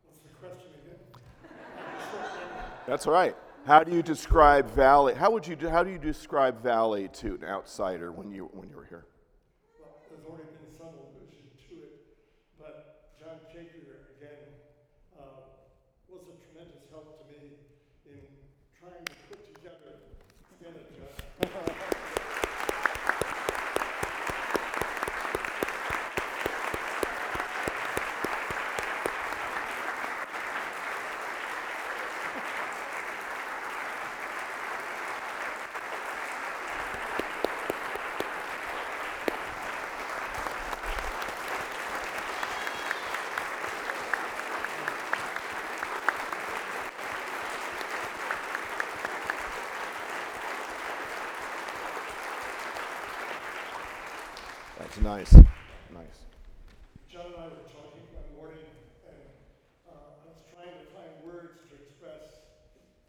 What's 0.06 0.20
the 0.24 0.34
question 0.40 0.72
again? 0.86 1.02
That's 2.88 3.08
all 3.08 3.14
right. 3.14 3.36
How 3.66 3.84
do 3.84 3.94
you 3.96 4.04
describe 4.04 4.70
Valley? 4.72 5.14
How 5.16 5.32
would 5.32 5.48
you? 5.48 5.56
do- 5.56 5.70
How 5.70 5.84
do 5.84 5.90
you 5.92 5.98
describe 5.98 6.62
Valley 6.62 7.08
to 7.14 7.36
an 7.36 7.44
outsider 7.46 8.12
when 8.12 8.30
you 8.32 8.50
when 8.54 8.70
you 8.70 8.76
were 8.76 8.86
here? 8.86 9.06
Nice, 55.04 55.36
nice. 55.92 56.20
John 57.12 57.36
and 57.36 57.44
I 57.44 57.52
were 57.52 57.68
talking 57.68 58.08
one 58.16 58.24
morning, 58.40 58.64
and 59.04 59.20
uh, 59.84 60.24
I 60.24 60.32
was 60.32 60.40
trying 60.48 60.80
to 60.80 60.88
find 60.96 61.12
words 61.28 61.60
to 61.68 61.76
express 61.76 62.40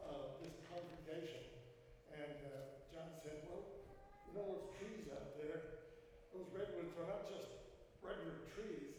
uh, 0.03 0.35
this 0.43 0.59
congregation. 0.67 1.55
And 2.11 2.35
uh, 2.51 2.83
John 2.91 3.15
said, 3.23 3.47
Well, 3.47 3.63
you 4.27 4.35
know 4.35 4.59
those 4.59 4.75
trees 4.75 5.07
out 5.15 5.39
there? 5.39 5.87
Those 6.35 6.51
redwoods 6.51 6.99
are 6.99 7.07
not 7.07 7.31
just 7.31 7.63
regular 8.03 8.43
trees, 8.59 8.99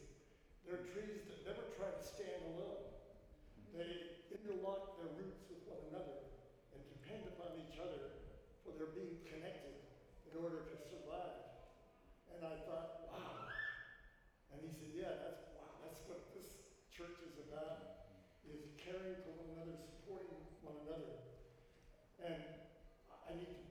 they're 0.64 0.88
trees 0.96 1.28
that 1.28 1.52
never 1.52 1.68
try 1.76 1.92
to 1.92 2.00
stand 2.00 2.48
alone. 2.56 2.96
They 3.76 4.24
interlock 4.32 5.04
their 5.04 5.12
roots 5.20 5.44
with 5.52 5.68
one 5.68 5.84
another 5.92 6.32
and 6.72 6.80
depend 6.96 7.28
upon 7.28 7.60
each 7.60 7.76
other 7.76 8.24
for 8.64 8.72
their 8.80 8.96
being 8.96 9.20
connected 9.28 9.84
in 10.32 10.40
order 10.40 10.64
to 10.64 10.76
survive. 10.80 11.45
And 12.36 12.52
I 12.52 12.60
thought, 12.68 13.08
wow. 13.08 13.48
And 14.52 14.60
he 14.60 14.68
said, 14.76 14.92
yeah, 14.92 15.24
that's 15.24 15.56
wow, 15.56 15.72
that's 15.80 16.04
what 16.04 16.36
this 16.36 16.52
church 16.92 17.16
is 17.24 17.40
about, 17.48 18.12
is 18.44 18.76
caring 18.76 19.16
for 19.24 19.40
one 19.40 19.56
another, 19.56 19.80
supporting 19.80 20.36
one 20.60 20.76
another. 20.84 21.16
And 22.20 22.44
I 23.24 23.32
need 23.40 23.56
to 23.56 23.65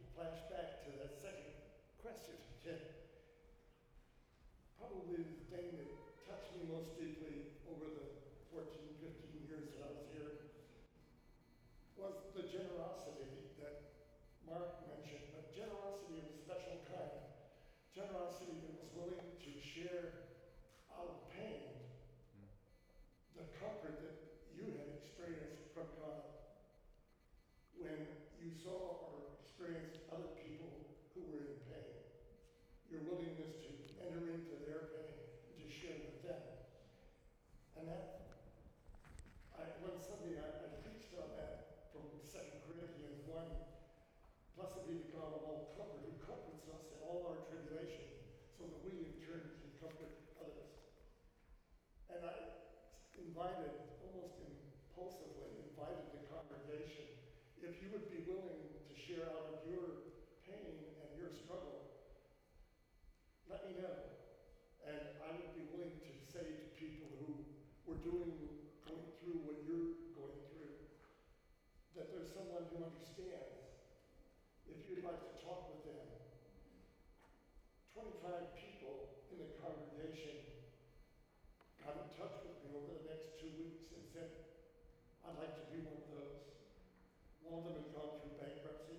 one 87.55 87.71
that 87.71 87.79
had 87.79 87.95
gone 87.95 88.19
through 88.19 88.35
bankruptcy, 88.35 88.99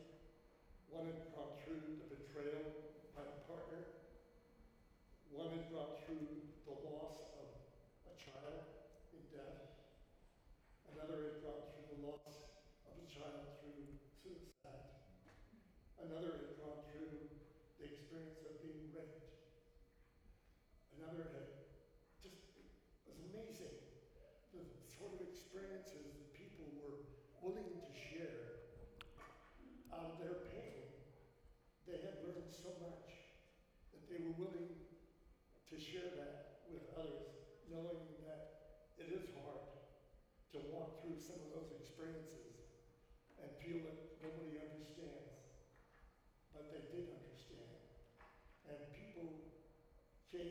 one 0.87 1.11
had 1.11 1.34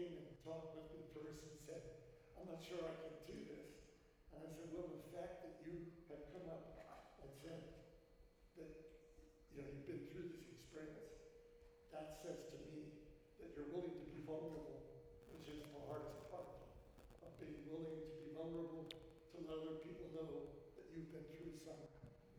came 0.05 0.21
and 0.21 0.37
talked 0.45 0.77
with 0.77 0.93
me 0.93 1.01
first 1.17 1.41
and 1.49 1.57
said, 1.65 1.81
I'm 2.37 2.45
not 2.45 2.61
sure 2.61 2.77
I 2.85 2.93
can 2.93 3.17
do 3.25 3.41
this. 3.49 3.89
And 4.37 4.45
I 4.45 4.53
said, 4.53 4.69
well, 4.77 4.93
the 4.93 5.09
fact 5.17 5.49
that 5.49 5.65
you 5.65 5.97
have 6.13 6.29
come 6.29 6.45
up 6.45 6.77
and 7.25 7.31
said 7.41 7.65
that 8.61 8.73
you 9.57 9.65
know, 9.65 9.69
you've 9.73 9.89
been 9.89 10.05
through 10.13 10.29
this 10.29 10.45
experience, 10.61 11.09
that 11.89 12.21
says 12.21 12.53
to 12.53 12.57
me 12.69 13.01
that 13.41 13.57
you're 13.57 13.73
willing 13.73 13.97
to 13.97 14.07
be 14.13 14.21
vulnerable, 14.29 14.93
which 15.33 15.49
is 15.49 15.65
the 15.73 15.83
hardest 15.89 16.29
part 16.29 16.53
of 17.25 17.33
being 17.41 17.65
willing 17.65 18.05
to 18.05 18.13
be 18.21 18.29
vulnerable 18.37 18.85
to 18.93 19.37
let 19.41 19.57
other 19.57 19.81
people 19.89 20.13
know 20.13 20.53
that 20.77 20.85
you've 20.93 21.09
been 21.17 21.25
through 21.33 21.57
some 21.65 21.81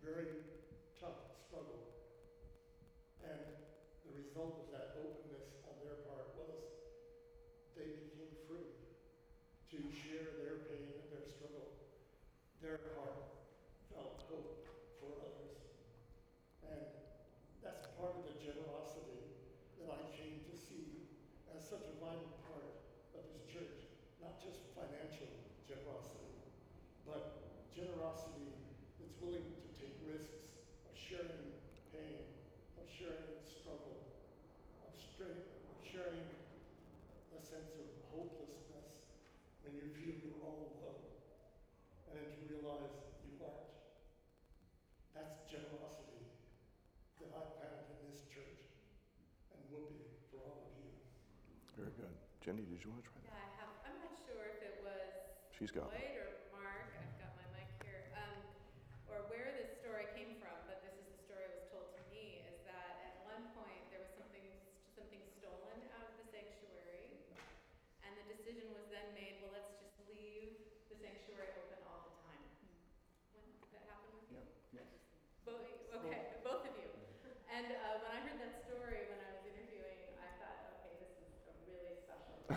very 0.05 0.54
sharing 32.95 33.43
struggle, 33.43 34.07
of 34.87 34.95
sharing 34.95 36.23
a 37.35 37.39
sense 37.43 37.75
of 37.75 37.91
hopelessness 38.07 39.11
when 39.67 39.75
you 39.75 39.91
feel 39.91 40.15
you're 40.15 40.39
all 40.39 40.79
alone, 40.79 41.03
and 42.07 42.15
then 42.15 42.31
to 42.31 42.41
realize 42.47 42.95
you 43.27 43.35
aren't. 43.43 43.75
That's 45.11 45.43
generosity 45.51 46.23
that 47.19 47.35
I 47.35 47.43
found 47.59 47.83
in 47.99 48.15
this 48.15 48.23
church, 48.31 48.63
and 49.51 49.59
will 49.67 49.91
be 49.91 50.15
for 50.31 50.39
all 50.47 50.71
of 50.71 50.79
you. 50.79 50.95
Very 51.75 51.91
good. 51.99 52.15
Jenny, 52.39 52.63
did 52.63 52.79
you 52.79 52.95
want 52.95 53.03
to 53.03 53.07
try 53.11 53.19
that? 53.27 53.35
Yeah, 53.35 53.43
I 53.43 53.51
have. 53.59 53.71
I'm 53.91 53.99
not 53.99 54.15
sure 54.23 54.39
if 54.55 54.63
it 54.63 54.79
was. 54.79 55.35
She's 55.51 55.71
got. 55.75 55.91
Lloyd 55.91 56.14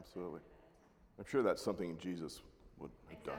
Absolutely. 0.00 0.40
I'm 1.18 1.26
sure 1.28 1.42
that's 1.42 1.60
something 1.60 1.98
Jesus 1.98 2.40
would 2.78 2.90
have 3.10 3.22
done. 3.22 3.38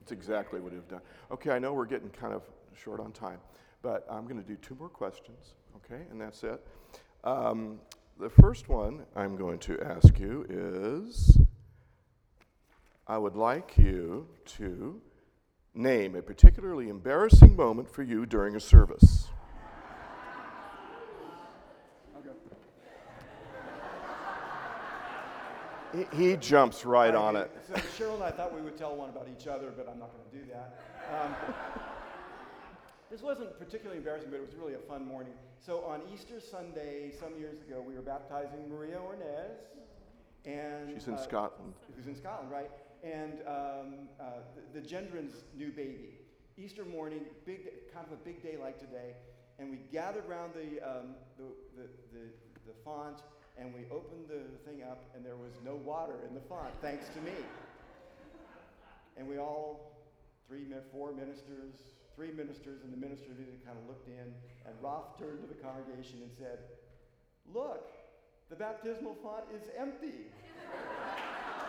It's 0.00 0.12
exactly 0.12 0.60
what 0.60 0.70
he 0.70 0.78
would 0.78 0.84
have 0.84 0.88
done. 0.88 1.00
Okay, 1.32 1.50
I 1.50 1.58
know 1.58 1.72
we're 1.72 1.84
getting 1.84 2.10
kind 2.10 2.32
of 2.32 2.42
short 2.76 3.00
on 3.00 3.10
time, 3.10 3.38
but 3.82 4.06
I'm 4.08 4.24
going 4.24 4.40
to 4.40 4.46
do 4.46 4.54
two 4.56 4.76
more 4.76 4.88
questions, 4.88 5.54
okay, 5.76 6.02
and 6.12 6.20
that's 6.20 6.44
it. 6.44 6.64
Um, 7.24 7.80
the 8.20 8.30
first 8.30 8.68
one 8.68 9.02
I'm 9.16 9.36
going 9.36 9.58
to 9.60 9.80
ask 9.80 10.20
you 10.20 10.46
is 10.48 11.38
I 13.08 13.18
would 13.18 13.34
like 13.34 13.76
you 13.76 14.28
to 14.58 15.00
name 15.74 16.14
a 16.14 16.22
particularly 16.22 16.88
embarrassing 16.88 17.56
moment 17.56 17.90
for 17.92 18.04
you 18.04 18.26
during 18.26 18.54
a 18.54 18.60
service. 18.60 19.28
He, 25.92 26.06
he 26.16 26.36
jumps 26.36 26.84
right 26.84 27.14
I 27.14 27.18
on 27.18 27.36
it. 27.36 27.50
So 27.68 27.74
Cheryl 27.74 28.14
and 28.14 28.22
I 28.22 28.30
thought 28.30 28.54
we 28.54 28.62
would 28.62 28.78
tell 28.78 28.96
one 28.96 29.10
about 29.10 29.28
each 29.28 29.46
other, 29.46 29.72
but 29.76 29.88
I'm 29.88 29.98
not 29.98 30.10
going 30.12 30.24
to 30.30 30.46
do 30.46 30.52
that. 30.52 30.80
Um, 31.12 31.34
this 33.10 33.22
wasn't 33.22 33.58
particularly 33.58 33.98
embarrassing, 33.98 34.30
but 34.30 34.36
it 34.36 34.46
was 34.46 34.54
really 34.54 34.74
a 34.74 34.78
fun 34.78 35.06
morning. 35.06 35.34
So 35.58 35.84
on 35.84 36.00
Easter 36.12 36.40
Sunday, 36.40 37.12
some 37.18 37.38
years 37.38 37.60
ago, 37.60 37.84
we 37.86 37.94
were 37.94 38.02
baptizing 38.02 38.68
Maria 38.68 38.96
Ornez, 38.96 39.58
and 40.44 40.92
she's 40.92 41.08
in 41.08 41.14
uh, 41.14 41.22
Scotland. 41.22 41.74
Who's 41.94 42.06
in 42.06 42.16
Scotland, 42.16 42.50
right? 42.50 42.70
And 43.04 43.40
um, 43.46 44.08
uh, 44.18 44.24
the, 44.72 44.80
the 44.80 44.86
Gendron's 44.86 45.44
new 45.56 45.70
baby. 45.70 46.18
Easter 46.56 46.84
morning, 46.84 47.20
big, 47.44 47.68
kind 47.92 48.06
of 48.06 48.12
a 48.12 48.16
big 48.16 48.42
day 48.42 48.56
like 48.60 48.78
today, 48.78 49.14
and 49.58 49.70
we 49.70 49.78
gathered 49.92 50.24
around 50.28 50.52
the, 50.54 50.80
um, 50.86 51.14
the, 51.36 51.44
the, 51.76 51.88
the, 52.12 52.26
the 52.66 52.72
font 52.84 53.22
and 53.58 53.72
we 53.74 53.84
opened 53.90 54.28
the 54.28 54.42
thing 54.68 54.82
up, 54.82 55.04
and 55.14 55.24
there 55.24 55.36
was 55.36 55.52
no 55.64 55.74
water 55.74 56.14
in 56.28 56.34
the 56.34 56.40
font, 56.40 56.72
thanks 56.80 57.06
to 57.14 57.20
me. 57.20 57.36
And 59.16 59.28
we 59.28 59.38
all, 59.38 59.92
three, 60.48 60.64
four 60.90 61.12
ministers, 61.12 61.74
three 62.16 62.32
ministers, 62.32 62.82
and 62.82 62.92
the 62.92 62.96
minister 62.96 63.30
of 63.30 63.38
music 63.38 63.64
kind 63.64 63.76
of 63.78 63.86
looked 63.86 64.08
in, 64.08 64.34
and 64.66 64.74
Roth 64.80 65.18
turned 65.18 65.40
to 65.42 65.46
the 65.46 65.60
congregation 65.60 66.20
and 66.22 66.30
said, 66.38 66.58
Look, 67.52 67.90
the 68.48 68.56
baptismal 68.56 69.16
font 69.22 69.44
is 69.54 69.68
empty. 69.78 70.30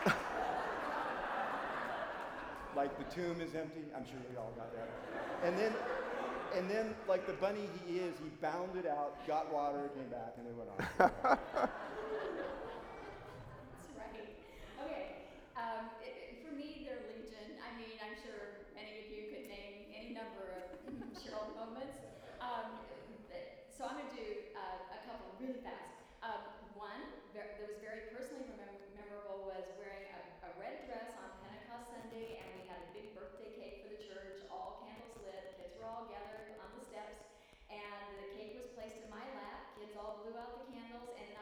like 2.76 2.98
the 2.98 3.06
tomb 3.14 3.42
is 3.42 3.56
empty. 3.56 3.82
I'm 3.96 4.06
sure 4.06 4.20
we 4.30 4.38
all 4.38 4.52
got 4.56 4.72
that. 4.76 4.90
And 5.44 5.58
then 5.58 5.74
and 6.56 6.70
then 6.70 6.94
like 7.08 7.26
the 7.26 7.34
bunny 7.34 7.66
he 7.86 7.98
is, 8.00 8.14
he 8.22 8.30
bounded 8.42 8.86
out, 8.86 9.18
got 9.28 9.52
water, 9.54 9.90
came 9.96 10.10
back, 10.10 10.38
and 10.38 10.46
we 10.46 10.54
went 10.54 10.70
on. 10.70 11.70
Okay. 14.84 15.32
Um, 15.56 15.88
for 16.44 16.52
me, 16.52 16.84
they're 16.84 17.00
legion. 17.08 17.56
I 17.64 17.72
mean, 17.80 17.96
I'm 18.04 18.20
sure 18.20 18.68
any 18.76 19.00
of 19.00 19.08
you 19.08 19.32
could 19.32 19.48
name 19.48 19.88
any 19.96 20.12
number 20.12 20.44
of 20.60 20.76
Cheryl 21.24 21.56
moments. 21.56 22.04
Um, 22.44 22.84
so 23.72 23.88
I'm 23.88 23.96
going 23.96 24.12
to 24.12 24.18
do 24.20 24.30
uh, 24.60 24.92
a 24.92 25.00
couple 25.08 25.32
really 25.40 25.64
fast. 25.64 26.04
Um, 26.20 26.44
one 26.76 27.04
that 27.32 27.58
was 27.64 27.80
very 27.80 28.12
personally 28.12 28.44
memorable 28.94 29.48
was 29.48 29.66
wearing 29.80 30.04
a 30.44 30.52
red 30.60 30.84
dress 30.86 31.16
on 31.16 31.32
Pentecost 31.48 31.96
Sunday, 31.96 32.44
and 32.44 32.48
we 32.60 32.68
had 32.68 32.80
a 32.84 32.90
big 32.92 33.16
birthday 33.16 33.53
all 40.04 40.20
blew 40.20 40.36
out 40.36 40.52
the 40.60 40.68
candles 40.76 41.16
and 41.16 41.33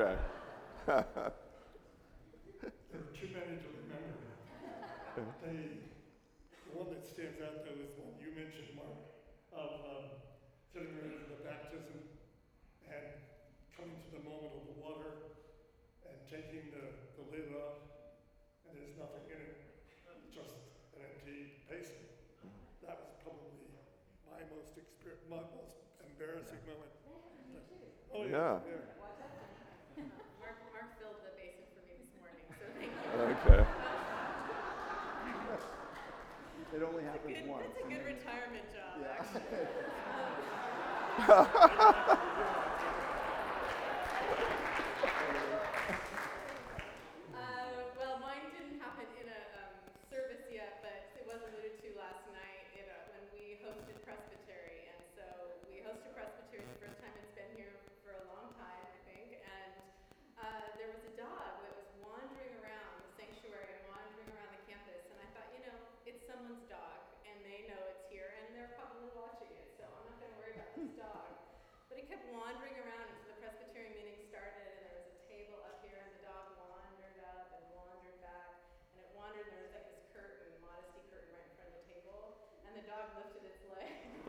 Okay. 0.00 0.16
it 36.80 36.84
only 36.88 37.04
happens 37.04 37.36
good, 37.36 37.48
once. 37.48 37.64
It's 37.68 37.84
a 37.84 37.88
good 37.92 38.04
retirement 38.06 38.64
job, 38.72 38.96
yeah. 39.02 39.20
actually. 39.20 39.66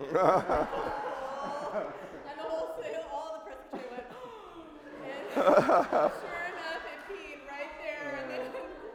and 0.09 0.17
the 2.37 2.45
whole 2.47 2.73
all 3.13 3.37
the 3.37 3.43
Presbyterian 3.45 3.89
went, 3.93 4.07
and 5.37 6.11
sure 6.17 6.45
enough, 6.49 6.83
it 6.89 6.99
peed 7.05 7.39
right 7.45 7.73
there 7.77 8.17
and 8.17 8.27
then 8.33 8.45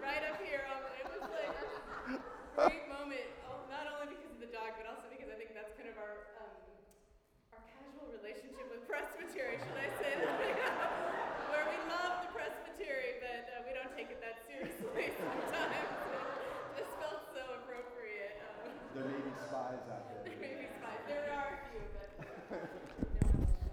right 0.03 0.23
up 0.27 0.37
here. 0.43 0.67
Um, 0.67 0.83
it 0.99 1.07
was 1.07 1.23
like 1.31 1.55
a 2.11 2.67
great 2.67 2.89
moment, 2.91 3.23
oh, 3.47 3.63
not 3.71 3.87
only 3.87 4.19
because 4.19 4.35
of 4.35 4.41
the 4.43 4.51
dog, 4.51 4.75
but 4.75 4.91
also 4.91 5.07
because 5.15 5.31
I 5.31 5.37
think 5.39 5.55
that's 5.55 5.71
kind 5.79 5.87
of 5.89 5.97
our 6.01 6.27
um, 6.43 6.59
our 7.55 7.63
casual 7.71 8.11
relationship 8.11 8.67
with 8.67 8.83
presbytery, 8.91 9.63
should 9.63 9.79
I 9.79 9.89
say 10.03 10.11
that? 10.19 10.35
Where 11.55 11.67
we 11.71 11.79
love 11.87 12.27
the 12.27 12.31
presbytery, 12.35 13.23
but 13.23 13.47
uh, 13.55 13.63
we 13.63 13.71
don't 13.79 13.95
take 13.95 14.11
it 14.11 14.19
that 14.27 14.43
seriously 14.51 15.15
sometimes. 15.15 15.87
It 16.75 16.83
just 16.83 16.93
felt 16.99 17.23
so 17.31 17.43
appropriate. 17.63 18.43
Um, 18.43 18.75
There 18.91 19.07
may 19.07 19.23
be 19.23 19.33
spies 19.39 19.87
out 19.87 20.03
there. 20.11 20.21
there 20.27 20.39
may 20.43 20.55
be 20.61 20.67
spies. 20.67 21.01
There 21.09 21.31
are 21.33 21.51
a 21.55 21.61
few, 21.71 21.81
but. 21.95 22.11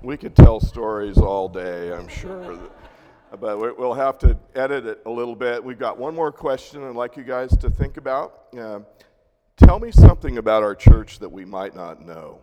We 0.04 0.18
could 0.18 0.36
tell 0.36 0.60
stories 0.60 1.18
all 1.18 1.48
day, 1.48 1.94
I'm 1.94 2.10
sure. 2.10 2.60
But 3.40 3.58
we- 3.58 3.72
we'll 3.72 3.94
have 3.94 4.18
to 4.20 4.38
edit 4.54 4.86
it 4.86 5.02
a 5.06 5.10
little 5.10 5.36
bit. 5.36 5.64
We've 5.64 5.80
got 5.80 5.98
one 5.98 6.14
more 6.14 6.30
question 6.30 6.84
I'd 6.84 6.94
like 6.94 7.16
you 7.16 7.24
guys 7.24 7.56
to 7.58 7.70
think 7.70 7.96
about. 7.96 8.54
Uh, 8.54 8.82
tell 9.56 9.80
me 9.80 9.92
something 9.92 10.38
about 10.38 10.62
our 10.62 10.76
church 10.76 11.20
that 11.20 11.30
we 11.30 11.46
might 11.46 11.74
not 11.74 12.02
know. 12.02 12.42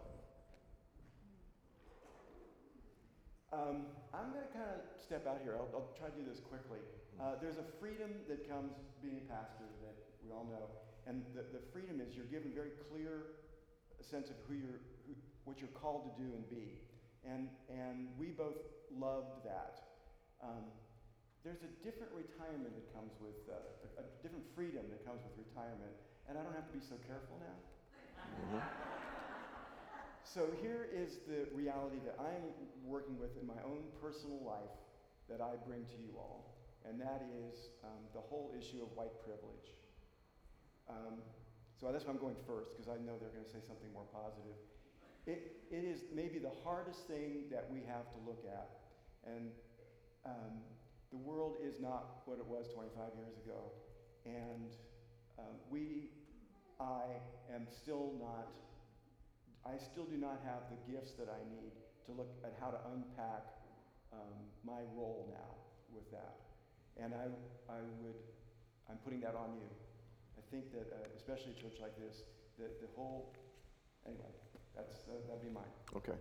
Um, 3.53 3.85
I'm 4.15 4.33
going 4.33 4.47
to 4.47 4.53
kind 4.57 4.71
of 4.73 4.81
step 4.99 5.27
out 5.27 5.41
here. 5.43 5.57
I'll, 5.59 5.69
I'll 5.75 5.93
try 5.99 6.09
to 6.09 6.17
do 6.17 6.25
this 6.27 6.41
quickly. 6.41 6.79
Uh, 7.21 7.35
there's 7.43 7.59
a 7.59 7.65
freedom 7.79 8.11
that 8.27 8.49
comes 8.49 8.73
being 9.03 9.19
a 9.19 9.33
pastor 9.33 9.69
that 9.85 9.95
we 10.25 10.33
all 10.33 10.45
know, 10.45 10.65
and 11.07 11.23
the, 11.35 11.43
the 11.53 11.61
freedom 11.75 12.01
is 12.01 12.17
you're 12.17 12.25
given 12.25 12.53
very 12.55 12.71
clear 12.91 13.37
sense 14.01 14.31
of 14.31 14.37
who 14.49 14.55
you're, 14.55 14.81
who, 15.07 15.15
what 15.45 15.61
you're 15.61 15.69
called 15.69 16.09
to 16.09 16.23
do 16.23 16.33
and 16.35 16.49
be, 16.49 16.81
and 17.25 17.49
and 17.69 18.09
we 18.19 18.33
both 18.33 18.59
loved 18.93 19.45
that. 19.45 19.81
Um, 20.43 20.65
there's 21.45 21.65
a 21.65 21.73
different 21.85 22.13
retirement 22.13 22.77
that 22.77 22.89
comes 22.93 23.17
with 23.21 23.37
uh, 23.49 23.57
a, 23.97 24.05
a 24.05 24.07
different 24.21 24.45
freedom 24.53 24.85
that 24.93 25.01
comes 25.09 25.25
with 25.25 25.33
retirement, 25.41 25.93
and 26.29 26.37
I 26.37 26.45
don't 26.45 26.53
have 26.53 26.69
to 26.69 26.77
be 26.77 26.85
so 26.85 26.97
careful 27.09 27.41
now. 27.41 27.57
So 30.23 30.47
here 30.63 30.87
is 30.93 31.19
the 31.27 31.49
reality 31.51 31.99
that 32.07 32.15
I'm 32.21 32.55
working 32.85 33.19
with 33.19 33.35
in 33.41 33.47
my 33.49 33.59
own 33.67 33.89
personal 33.99 34.39
life 34.45 34.71
that 35.27 35.41
I 35.41 35.57
bring 35.67 35.83
to 35.91 35.99
you 35.99 36.15
all, 36.15 36.55
and 36.87 37.01
that 37.01 37.27
is 37.35 37.73
um, 37.83 38.05
the 38.15 38.21
whole 38.21 38.53
issue 38.55 38.85
of 38.85 38.95
white 38.95 39.17
privilege. 39.27 39.75
Um, 40.87 41.25
so 41.81 41.91
that's 41.91 42.05
why 42.05 42.13
I'm 42.13 42.21
going 42.21 42.37
first, 42.47 42.77
because 42.77 42.93
I 42.93 43.01
know 43.03 43.17
they're 43.19 43.33
going 43.35 43.47
to 43.47 43.51
say 43.51 43.65
something 43.65 43.91
more 43.91 44.07
positive. 44.13 44.55
It, 45.27 45.53
it 45.71 45.85
is 45.85 46.01
maybe 46.15 46.39
the 46.39 46.53
hardest 46.65 47.07
thing 47.07 47.45
that 47.51 47.69
we 47.71 47.81
have 47.87 48.11
to 48.13 48.19
look 48.27 48.45
at, 48.49 48.71
and 49.27 49.51
um, 50.25 50.65
the 51.11 51.19
world 51.19 51.57
is 51.63 51.81
not 51.81 52.23
what 52.25 52.39
it 52.39 52.47
was 52.47 52.67
25 52.75 53.15
years 53.17 53.37
ago, 53.45 53.71
and 54.25 54.73
um, 55.39 55.57
we, 55.71 56.11
I 56.81 57.21
am 57.55 57.67
still 57.69 58.13
not 58.19 58.49
I 59.65 59.77
still 59.77 60.09
do 60.09 60.17
not 60.17 60.41
have 60.45 60.73
the 60.73 60.81
gifts 60.89 61.13
that 61.21 61.29
I 61.29 61.41
need 61.53 61.77
to 62.07 62.13
look 62.13 62.33
at 62.45 62.57
how 62.61 62.73
to 62.73 62.81
unpack 62.97 63.45
um, 64.13 64.49
my 64.65 64.81
role 64.97 65.29
now 65.29 65.53
with 65.93 66.09
that. 66.11 66.41
And 66.97 67.13
I, 67.13 67.29
I 67.69 67.85
would, 68.01 68.17
I'm 68.89 68.97
putting 69.05 69.21
that 69.21 69.37
on 69.37 69.53
you. 69.55 69.69
I 70.39 70.43
think 70.51 70.73
that, 70.73 70.89
uh, 70.91 71.17
especially 71.17 71.53
a 71.53 71.61
church 71.61 71.77
like 71.81 71.97
this, 72.01 72.25
the, 72.59 72.73
the 72.81 72.89
whole, 72.97 73.37
anyway, 74.07 74.33
that's, 74.75 75.09
uh, 75.09 75.13
that'd 75.29 75.43
be 75.43 75.51
mine. 75.51 75.65
Okay. 75.97 76.13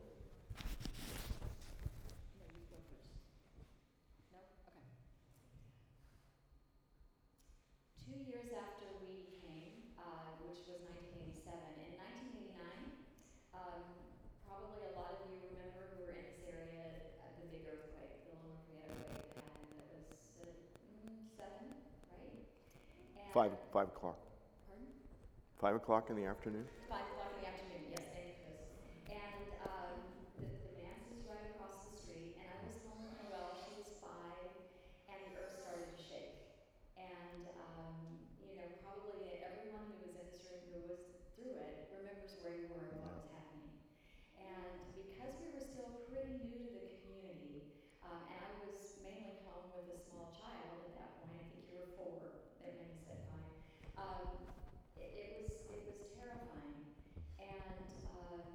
No, 2.37 2.45
you 2.53 2.65
go 2.69 2.77
first. 2.89 3.13
No? 4.31 4.39
Okay. 4.67 4.81
Two 8.05 8.17
years 8.25 8.49
after 8.55 8.87
we 9.01 9.29
came, 9.43 9.93
uh, 9.97 10.33
which 10.41 10.65
was 10.65 10.81
1987, 10.89 11.53
in 11.77 11.91
1989, 11.97 12.89
um, 13.53 13.83
probably 14.45 14.81
a 14.89 14.93
lot 14.97 15.13
of 15.13 15.21
you 15.29 15.37
remember 15.53 15.85
who 15.93 16.01
were 16.05 16.13
in 16.15 16.23
this 16.25 16.41
area, 16.49 16.89
uh, 17.21 17.29
the 17.37 17.45
big 17.53 17.65
earthquake, 17.69 18.13
the 18.25 18.33
Loma 18.33 18.57
Prieta 18.65 18.89
earthquake, 18.89 19.37
and 19.77 19.93
it 19.93 20.01
was 20.09 20.23
uh, 20.41 20.49
mm, 20.89 21.13
seven, 21.37 21.65
right? 22.09 22.33
And- 23.17 23.29
Five, 23.33 23.51
five 23.71 23.87
o'clock. 23.93 24.17
Pardon? 24.65 24.89
Five 25.61 25.75
o'clock 25.75 26.09
in 26.09 26.15
the 26.15 26.25
afternoon? 26.25 26.65
Five 26.89 27.05
o'clock 27.13 27.29
in 27.35 27.41
the 27.45 27.47
afternoon, 27.47 27.83
yes, 27.93 28.01
thank 28.09 28.25
you, 28.25 28.33
Chris. 28.41 28.57
And 29.09 29.49
um, 29.61 29.93
the, 30.37 30.45
the 30.65 30.71
manse 30.73 31.05
is 31.13 31.21
right 31.29 31.45
across 31.53 31.77
the 31.85 31.93
street, 31.93 32.37
and 32.41 32.49
I 32.49 32.57
was 32.65 32.77
home 32.85 33.01
with 33.05 33.13
Noelle, 33.21 33.53
she 33.53 33.73
was 33.77 33.89
five, 34.01 34.41
and 35.09 35.17
the 35.29 35.33
earth 35.37 35.53
started 35.61 35.89
to 35.93 35.97
shake. 35.99 36.41
And, 36.97 37.45
um, 37.57 37.93
you 38.41 38.57
know, 38.57 38.69
probably 38.81 39.37
everyone 39.45 39.85
who 39.89 39.97
was 40.01 40.13
in 40.17 40.25
this 40.29 40.45
room 40.49 40.65
who 40.73 40.81
was 40.89 41.01
through 41.37 41.57
it 41.57 41.89
remembers 41.93 42.33
where 42.41 42.53
you 42.53 42.65
were 42.69 42.89
and 42.91 42.97
what 43.01 43.13
was 43.17 43.27
happening. 43.33 43.71
And 44.37 44.73
because 44.93 45.33
we 45.41 45.49
were 45.53 45.61
still 45.63 45.89
pretty 46.11 46.37
new 46.45 46.61
to 46.65 46.77
the 46.81 46.91
community, 47.01 47.65
um, 48.05 48.21
and 48.29 48.37
I 48.41 48.51
was 48.61 48.97
mainly 49.01 49.41
home 49.45 49.69
with 49.73 49.87
a 49.89 49.97
small 49.97 50.29
child 50.33 50.81
at 50.85 50.93
that 50.97 51.09
point, 51.21 51.35
I 51.39 51.45
think 51.49 51.65
you 51.69 51.75
were 51.77 51.89
four, 51.97 52.31
and 52.63 52.71
then 52.77 52.87
you 52.93 52.99
said 53.05 53.19
five. 53.31 53.53
Um, 53.99 54.47
it, 54.95 55.11
it 55.11 55.29
was 55.43 55.51
it 55.75 55.83
was 55.83 55.99
terrifying, 56.15 56.87
and 57.35 57.87
um, 58.15 58.47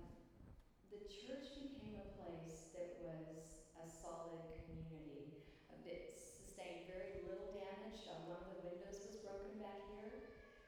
the 0.89 1.05
church 1.05 1.53
became 1.61 2.01
a 2.01 2.09
place 2.17 2.73
that 2.73 2.97
was 3.05 3.69
a 3.77 3.85
solid 3.85 4.41
community. 4.65 5.37
Uh, 5.69 5.77
It 5.85 6.17
sustained 6.17 6.89
very 6.89 7.21
little 7.29 7.53
damage. 7.53 8.01
Uh, 8.09 8.25
one 8.25 8.41
of 8.41 8.49
the 8.57 8.61
windows 8.65 9.05
was 9.05 9.21
broken 9.21 9.61
back 9.61 9.85
here, 9.93 10.17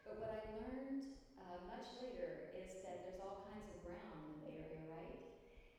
but 0.05 0.21
what 0.21 0.31
I 0.37 0.45
learned 0.61 1.09
uh, 1.41 1.57
much 1.65 1.89
later 1.97 2.53
is 2.53 2.77
that 2.85 3.01
there's 3.01 3.21
all 3.21 3.41
kinds 3.49 3.69
of 3.73 3.81
ground 3.81 4.21
in 4.29 4.35
the 4.45 4.51
area, 4.61 4.85
right? 4.93 5.17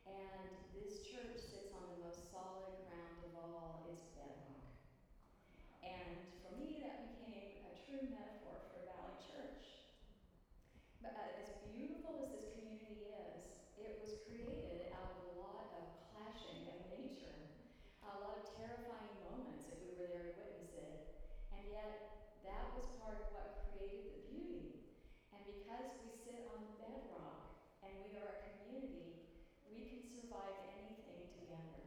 And 0.10 0.50
this 0.74 1.06
church 1.06 1.38
sits 1.38 1.70
on 1.78 1.86
the 1.94 2.00
most 2.02 2.32
solid 2.34 2.74
ground 2.90 3.22
of 3.30 3.34
all. 3.38 3.86
It's 3.86 4.10
bedrock. 4.18 4.66
And 5.84 6.18
for 6.44 6.52
me, 6.58 6.82
that 6.84 6.98
became 7.00 7.62
a 7.64 7.72
true 7.86 8.04
metaphor 8.12 8.60
for 8.68 8.80
Valley 8.84 9.16
Church. 9.22 9.64
But 11.02 11.16
uh, 11.16 11.42
as 11.44 11.50
beautiful 11.72 12.20
as 12.20 12.28
this 12.34 12.48
community 12.52 13.08
is, 13.08 13.42
it 13.80 13.96
was 14.02 14.12
created 14.28 14.92
out 14.92 15.08
of 15.16 15.20
a 15.24 15.32
lot 15.40 15.72
of 15.80 15.86
clashing 16.12 16.68
of 16.68 16.78
nature, 16.92 17.40
a 18.04 18.12
lot 18.20 18.36
of 18.36 18.44
terrifying 18.58 19.14
moments 19.24 19.68
if 19.72 19.78
we 19.84 19.92
were 19.96 20.08
there 20.10 20.28
to 20.28 20.34
witness 20.36 20.74
it. 20.76 20.96
And 21.56 21.64
yet, 21.72 21.94
that 22.44 22.66
was 22.76 22.86
part 23.00 23.18
of 23.24 23.28
what 23.32 23.48
created 23.72 24.08
the 24.12 24.20
beauty. 24.28 24.76
And 25.32 25.40
because 25.48 25.88
we 26.04 26.10
sit 26.12 26.44
on 26.52 26.60
bedrock 26.82 27.48
and 27.86 27.94
we 28.04 28.18
are 28.20 28.28
a 28.28 28.40
community, 28.52 29.24
we 29.70 29.80
can 29.88 30.02
survive 30.04 30.56
anything 30.68 31.24
together. 31.32 31.80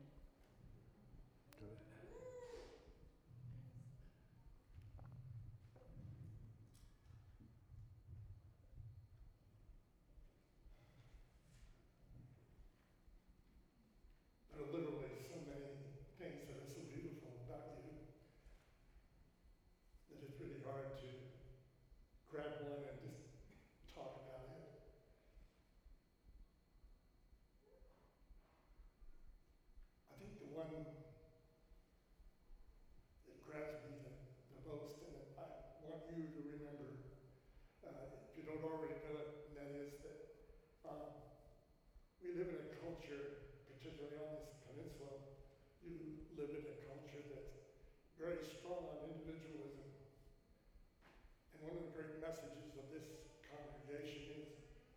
There 14.53 14.64
are 14.64 14.73
literally 14.73 15.12
so 15.21 15.37
many 15.47 15.85
things 16.18 16.43
that 16.49 16.57
are 16.57 16.64
so 16.66 16.81
beautiful 16.88 17.37
about 17.45 17.68
you 17.77 17.93
that 20.11 20.18
it's 20.23 20.38
really 20.40 20.59
hard 20.64 20.87
to 20.99 21.09
grab 22.31 22.53
one 22.59 22.81
and 22.88 22.97
just 23.01 23.21
talk 23.95 24.12
about 24.25 24.49
it. 24.51 24.64
I 30.11 30.14
think 30.18 30.38
the 30.38 30.47
one 30.47 30.66
that 30.73 30.87
grabs 33.45 33.79
me 33.85 33.95
the, 34.03 34.11
the 34.51 34.59
most, 34.66 34.99
and 35.07 35.14
I 35.38 35.45
want 35.81 36.03
you 36.09 36.27
to 36.35 36.40
remember, 36.43 36.90
uh, 37.85 38.03
if 38.27 38.35
you 38.35 38.43
don't 38.43 38.62
already 38.62 38.95
know 39.01 39.14
it, 39.16 39.31
and 39.47 39.55
that 39.55 39.71
is 39.71 39.95
that 40.03 40.18
um, 40.85 41.07
we 42.21 42.29
live 42.31 42.49
in 42.51 42.59
a 42.61 42.71
culture 42.81 43.31
particularly 43.66 44.16
on 44.18 44.31
this 44.35 44.51
peninsula, 44.66 45.14
you 45.81 46.16
live 46.37 46.51
in 46.55 46.64
a 46.66 46.77
culture 46.87 47.23
that's 47.31 47.55
very 48.16 48.40
strong 48.40 48.96
on 48.96 49.12
individualism. 49.12 49.85
And 51.52 51.68
one 51.68 51.76
of 51.76 51.85
the 51.85 51.92
great 51.92 52.16
messages 52.24 52.72
of 52.81 52.88
this 52.88 53.05
congregation 53.44 54.40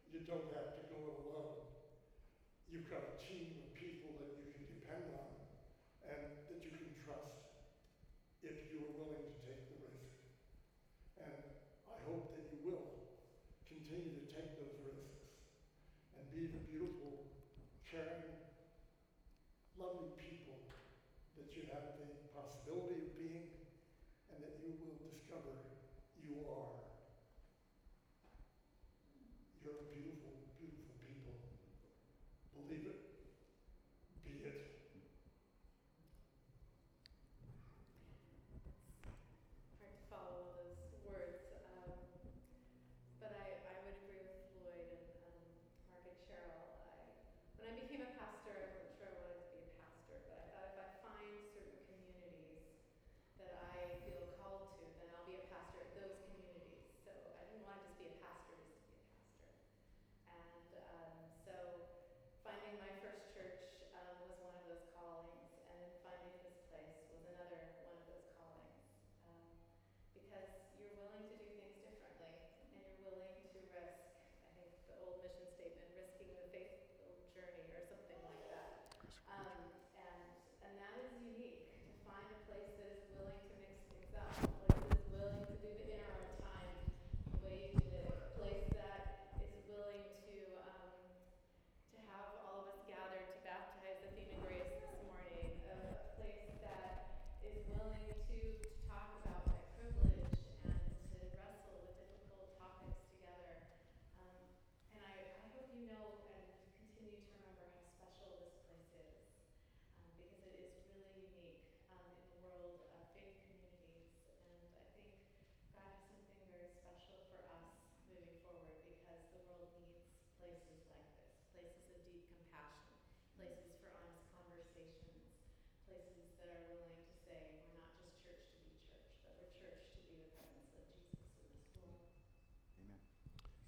is 0.07 0.15
you 0.15 0.23
don't 0.23 0.47
have 0.55 0.79
to 0.79 0.83
go 0.87 0.99
it 1.11 1.17
alone. 1.27 1.67
You've 2.71 2.87
got 2.87 3.03
a 3.03 3.18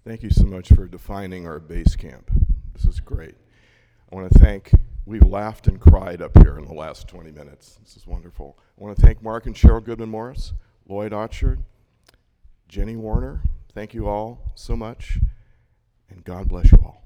Thank 0.04 0.24
you 0.24 0.30
so 0.30 0.46
much 0.46 0.68
for 0.70 0.88
defining 0.88 1.46
our 1.46 1.60
base 1.60 1.94
camp. 1.94 2.28
This 2.72 2.86
is 2.86 2.98
great. 2.98 3.36
I 4.10 4.16
want 4.16 4.32
to 4.32 4.38
thank, 4.40 4.72
we've 5.06 5.24
laughed 5.24 5.68
and 5.68 5.80
cried 5.80 6.20
up 6.20 6.36
here 6.38 6.58
in 6.58 6.64
the 6.64 6.74
last 6.74 7.06
20 7.06 7.30
minutes. 7.30 7.78
This 7.84 7.96
is 7.96 8.04
wonderful. 8.04 8.58
I 8.76 8.82
want 8.82 8.96
to 8.96 9.00
thank 9.00 9.22
Mark 9.22 9.46
and 9.46 9.54
Cheryl 9.54 9.82
Goodman 9.82 10.08
Morris, 10.08 10.54
Lloyd 10.88 11.12
Otchard, 11.12 11.62
Jenny 12.66 12.96
Warner. 12.96 13.44
Thank 13.76 13.94
you 13.94 14.08
all 14.08 14.50
so 14.56 14.74
much, 14.74 15.20
and 16.10 16.24
God 16.24 16.48
bless 16.48 16.72
you 16.72 16.78
all. 16.84 17.04